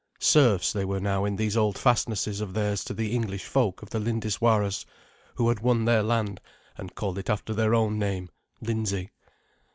[0.19, 3.91] Serfs they were now in these old fastnesses of theirs to the English folk of
[3.91, 4.83] the Lindiswaras,
[5.35, 6.41] who had won their land
[6.75, 9.11] and called it after their own name, Lindsey.